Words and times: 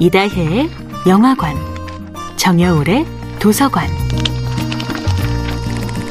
이다혜의 0.00 0.68
영화관, 1.06 1.56
정여울의 2.36 3.06
도서관. 3.38 3.88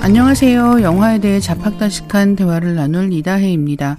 안녕하세요. 0.01 0.81
영화에 0.81 1.19
대해 1.19 1.41
잡학다식한 1.41 2.37
대화를 2.37 2.75
나눌 2.75 3.11
이다혜입니다. 3.11 3.97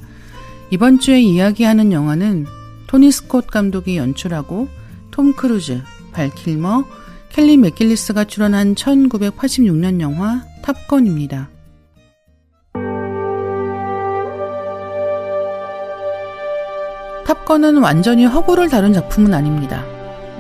이번 0.70 0.98
주에 1.00 1.20
이야기하는 1.20 1.92
영화는 1.92 2.46
토니 2.86 3.12
스콧 3.12 3.48
감독이 3.48 3.98
연출하고 3.98 4.68
톰 5.10 5.34
크루즈, 5.34 5.82
발 6.12 6.30
킬머, 6.30 6.84
켈리 7.28 7.58
맥길리스가 7.58 8.24
출연한 8.24 8.74
1986년 8.74 10.00
영화 10.00 10.44
탑건입니다. 10.62 11.53
탑건은 17.34 17.78
완전히 17.78 18.24
허구를 18.26 18.68
다룬 18.68 18.92
작품은 18.92 19.34
아닙니다. 19.34 19.84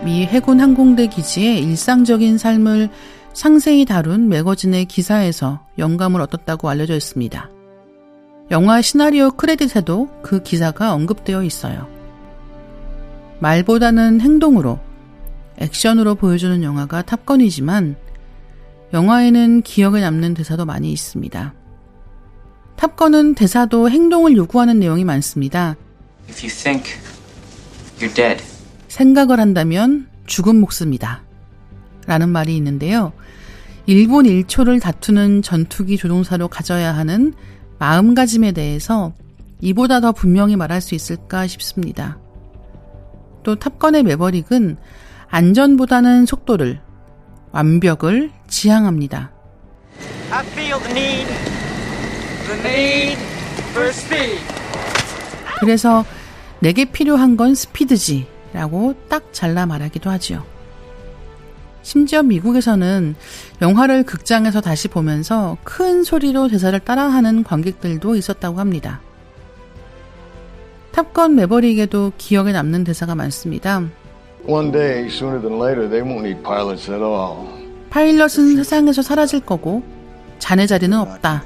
미 0.04 0.26
해군 0.26 0.60
항공대 0.60 1.08
기지의 1.08 1.60
일상적인 1.64 2.38
삶을 2.38 2.88
상세히 3.32 3.84
다룬 3.84 4.28
매거진의 4.28 4.84
기사에서 4.84 5.60
영감을 5.76 6.20
얻었다고 6.20 6.68
알려져 6.68 6.94
있습니다. 6.94 7.50
영화 8.52 8.80
시나리오 8.80 9.32
크레딧에도 9.32 10.08
그 10.22 10.42
기사가 10.44 10.94
언급되어 10.94 11.42
있어요. 11.42 11.88
말보다는 13.40 14.20
행동으로, 14.20 14.78
액션으로 15.58 16.14
보여주는 16.14 16.62
영화가 16.62 17.02
탑건이지만 17.02 17.96
영화에는 18.92 19.62
기억에 19.62 20.00
남는 20.00 20.34
대사도 20.34 20.64
많이 20.64 20.92
있습니다. 20.92 21.54
탑건은 22.76 23.34
대사도 23.34 23.90
행동을 23.90 24.36
요구하는 24.36 24.78
내용이 24.78 25.04
많습니다. 25.04 25.74
If 26.28 26.44
you 26.44 26.50
think 26.50 26.90
you're 27.98 28.14
dead, 28.14 28.42
생각을 28.88 29.40
한다면 29.40 30.08
죽은 30.26 30.60
목숨이다. 30.60 31.22
라는 32.06 32.28
말이 32.30 32.56
있는데요. 32.56 33.12
1분 33.88 34.46
1초를 34.46 34.80
다투는 34.80 35.42
전투기 35.42 35.96
조종사로 35.96 36.48
가져야 36.48 36.94
하는 36.96 37.34
마음가짐에 37.78 38.52
대해서 38.52 39.12
이보다 39.60 40.00
더 40.00 40.12
분명히 40.12 40.56
말할 40.56 40.80
수 40.80 40.94
있을까 40.94 41.46
싶습니다. 41.46 42.18
또 43.42 43.56
탑건의 43.56 44.02
매버릭은 44.02 44.76
안전보다는 45.28 46.26
속도를, 46.26 46.80
완벽을 47.52 48.30
지향합니다. 48.48 49.32
I 50.30 50.44
feel 50.46 50.78
the 50.80 50.90
need, 50.90 51.26
the 52.46 52.60
need 52.60 53.18
for 53.72 53.88
speed. 53.88 54.63
그래서 55.64 56.04
내게 56.60 56.84
필요한 56.84 57.36
건 57.36 57.54
스피드지 57.54 58.26
라고 58.52 58.94
딱 59.08 59.32
잘라 59.32 59.66
말하기도 59.66 60.10
하지요. 60.10 60.44
심지어 61.82 62.22
미국에서는 62.22 63.14
영화를 63.60 64.04
극장에서 64.04 64.60
다시 64.60 64.88
보면서 64.88 65.56
큰 65.64 66.02
소리로 66.02 66.48
대사를 66.48 66.78
따라하는 66.80 67.44
관객들도 67.44 68.14
있었다고 68.14 68.60
합니다. 68.60 69.00
탑건 70.92 71.34
매버릭에도 71.34 72.12
기억에 72.16 72.52
남는 72.52 72.84
대사가 72.84 73.14
많습니다. 73.14 73.82
One 74.46 74.70
day, 74.70 75.06
sooner 75.06 75.40
than 75.40 75.60
later, 75.60 75.88
they 75.88 76.02
won't 76.02 76.24
need 76.24 76.42
pilots 76.42 76.90
at 76.90 77.02
all. 77.02 77.48
파일럿은 77.90 78.56
세상에서 78.56 79.02
사라질 79.02 79.40
거고 79.40 79.82
자네 80.38 80.66
자리는 80.66 80.96
없다. 80.96 81.44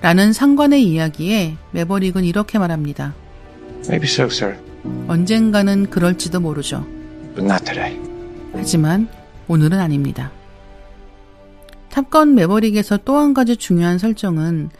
라는 0.00 0.32
상관의 0.32 0.82
이야기에 0.84 1.56
매버릭은 1.72 2.24
이렇게 2.24 2.58
말합니다. 2.58 3.14
Maybe 3.88 4.06
so, 4.08 4.24
sir, 4.26 4.56
언젠가는 5.08 5.90
그럴지도 5.90 6.40
모르죠. 6.40 6.86
but 7.34 7.42
not 7.44 7.64
today. 7.64 7.98
하지만 8.52 9.08
오늘은 9.48 9.78
아닙니다. 9.78 10.30
탑건 11.90 12.34
매버릭에서 12.34 12.98
또 12.98 13.18
한 13.18 13.34
가지 13.34 13.56
중요한 13.56 13.98
설정은 13.98 14.70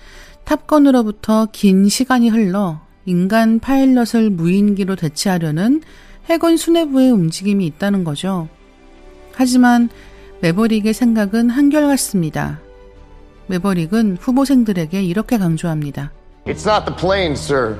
탑건으로부터 0.44 1.48
긴 1.52 1.88
시간이 1.88 2.28
흘러 2.28 2.80
인간 3.04 3.58
파일럿을 3.58 4.30
무인기로 4.30 4.96
대체하려는 4.96 5.82
해군 6.26 6.56
수뇌부의 6.56 7.10
움직임이 7.10 7.66
있다는 7.66 8.04
거죠. 8.04 8.48
하지만 9.34 9.88
매버릭의 10.40 10.94
생각은 10.94 11.50
한결같습니다. 11.50 12.60
매버릭은 13.48 14.18
후보생들에게 14.20 15.02
이렇게 15.02 15.38
강조합니다. 15.38 16.12
It's 16.46 16.66
not 16.66 16.86
the 16.86 16.96
plane, 16.96 17.32
sir. 17.32 17.76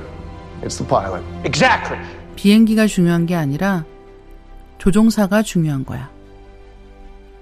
It's 0.63 0.79
the 0.79 0.89
pilot. 0.89 1.25
Exactly. 1.45 2.01
비행기가 2.37 2.87
중요한 2.87 3.27
게 3.27 3.35
아니라 3.35 3.85
조종사가 4.79 5.43
중요한 5.43 5.85
거야. 5.85 6.11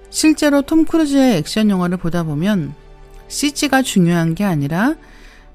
실제로 0.09 0.61
톰 0.61 0.85
크루즈의 0.85 1.37
액션 1.37 1.69
영화를 1.69 1.97
보다 1.97 2.23
보면 2.23 2.73
CG가 3.27 3.81
중요한 3.81 4.35
게 4.35 4.43
아니라 4.43 4.95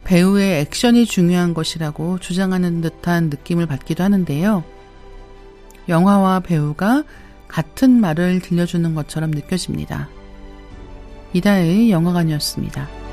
배우의 0.05 0.61
액션이 0.61 1.07
중요한 1.07 1.55
것이라고 1.55 2.19
주장하는 2.19 2.81
듯한 2.81 3.31
느낌을 3.31 3.67
받기도 3.67 4.05
하는데요. 4.05 4.63
영화와 5.89 6.41
배우가 6.41 7.05
같은 7.49 7.91
말을 8.01 8.41
들려주는 8.41 8.95
것처럼 8.95 9.31
느껴집니다. 9.31 10.09
이다의 11.33 11.91
영화관이었습니다. 11.91 13.04